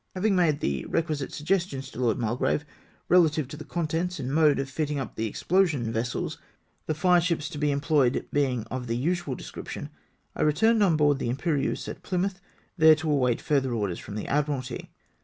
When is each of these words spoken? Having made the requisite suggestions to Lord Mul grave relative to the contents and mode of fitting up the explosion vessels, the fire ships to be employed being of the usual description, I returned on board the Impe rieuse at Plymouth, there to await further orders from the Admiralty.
Having 0.15 0.35
made 0.35 0.59
the 0.61 0.83
requisite 0.85 1.31
suggestions 1.31 1.91
to 1.91 1.99
Lord 2.01 2.17
Mul 2.17 2.35
grave 2.35 2.65
relative 3.07 3.47
to 3.49 3.55
the 3.55 3.63
contents 3.63 4.19
and 4.19 4.33
mode 4.33 4.57
of 4.57 4.67
fitting 4.67 4.97
up 4.97 5.13
the 5.15 5.27
explosion 5.27 5.91
vessels, 5.93 6.39
the 6.87 6.95
fire 6.95 7.21
ships 7.21 7.47
to 7.49 7.59
be 7.59 7.69
employed 7.69 8.25
being 8.33 8.63
of 8.71 8.87
the 8.87 8.97
usual 8.97 9.35
description, 9.35 9.91
I 10.35 10.41
returned 10.41 10.81
on 10.81 10.97
board 10.97 11.19
the 11.19 11.29
Impe 11.29 11.43
rieuse 11.55 11.87
at 11.87 12.01
Plymouth, 12.01 12.41
there 12.77 12.95
to 12.95 13.11
await 13.11 13.41
further 13.41 13.75
orders 13.75 13.99
from 13.99 14.15
the 14.15 14.27
Admiralty. 14.27 14.89